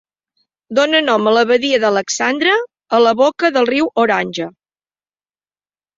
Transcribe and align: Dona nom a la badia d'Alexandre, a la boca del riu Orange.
Dona 0.79 1.01
nom 1.09 1.29
a 1.31 1.33
la 1.35 1.43
badia 1.51 1.79
d'Alexandre, 1.83 2.55
a 2.99 3.03
la 3.03 3.15
boca 3.23 3.55
del 3.59 3.69
riu 3.75 3.93
Orange. 4.05 4.49